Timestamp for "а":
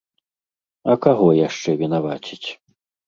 0.93-0.95